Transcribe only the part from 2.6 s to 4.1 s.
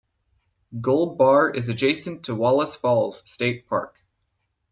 Falls State Park.